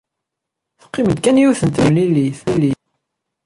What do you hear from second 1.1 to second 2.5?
kan yiwet n temlellit.